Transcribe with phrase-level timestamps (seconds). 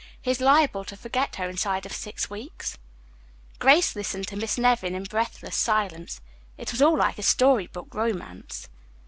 [0.19, 2.75] He is liable to forget her inside of six weeks."
[3.59, 6.21] Grace listened to Miss Nevin in breathless silence.
[6.57, 8.67] It was all like a story book romance.